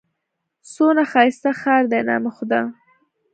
[0.73, 2.01] څونه ښايسته ښار دئ!
[2.09, 2.61] نام خدا!